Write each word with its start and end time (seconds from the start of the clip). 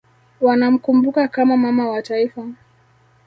wanamkumbuka 0.41 1.27
kama 1.27 1.57
Mama 1.57 1.89
wa 1.89 2.01
Taifa 2.01 2.47